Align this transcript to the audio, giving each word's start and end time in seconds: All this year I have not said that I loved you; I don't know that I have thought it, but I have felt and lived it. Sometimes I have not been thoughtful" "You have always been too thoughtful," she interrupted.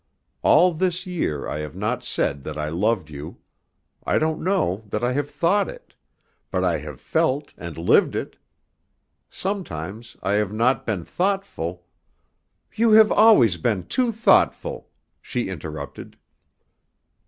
All 0.41 0.73
this 0.73 1.05
year 1.05 1.47
I 1.47 1.59
have 1.59 1.75
not 1.75 2.03
said 2.03 2.41
that 2.41 2.57
I 2.57 2.69
loved 2.69 3.11
you; 3.11 3.37
I 4.03 4.17
don't 4.17 4.41
know 4.43 4.83
that 4.87 5.03
I 5.03 5.11
have 5.13 5.29
thought 5.29 5.69
it, 5.69 5.93
but 6.49 6.63
I 6.63 6.79
have 6.79 6.99
felt 6.99 7.53
and 7.55 7.77
lived 7.77 8.15
it. 8.15 8.35
Sometimes 9.29 10.17
I 10.23 10.31
have 10.41 10.51
not 10.53 10.87
been 10.87 11.05
thoughtful" 11.05 11.85
"You 12.77 12.93
have 12.93 13.11
always 13.11 13.57
been 13.57 13.83
too 13.83 14.11
thoughtful," 14.11 14.89
she 15.21 15.49
interrupted. 15.49 16.17